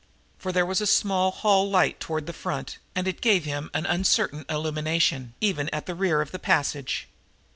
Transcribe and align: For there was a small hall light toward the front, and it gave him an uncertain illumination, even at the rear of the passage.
For 0.39 0.51
there 0.51 0.65
was 0.65 0.81
a 0.81 0.87
small 0.87 1.29
hall 1.29 1.69
light 1.69 1.99
toward 1.99 2.25
the 2.25 2.33
front, 2.33 2.79
and 2.95 3.07
it 3.07 3.21
gave 3.21 3.45
him 3.45 3.69
an 3.75 3.85
uncertain 3.85 4.45
illumination, 4.49 5.35
even 5.41 5.69
at 5.71 5.85
the 5.85 5.93
rear 5.93 6.21
of 6.21 6.31
the 6.31 6.39
passage. 6.39 7.07